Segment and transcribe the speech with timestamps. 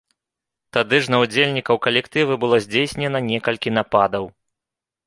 [0.77, 4.23] Тады ж на ўдзельнікаў калектыву было здзейснена некалькі нападаў.